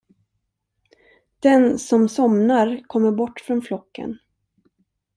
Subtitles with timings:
[1.43, 4.17] Den, som somnar, kommer bort från flocken.